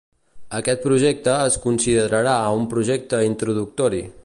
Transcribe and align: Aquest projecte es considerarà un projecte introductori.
Aquest 0.59 0.79
projecte 0.85 1.35
es 1.51 1.59
considerarà 1.67 2.35
un 2.63 2.67
projecte 2.73 3.21
introductori. 3.31 4.03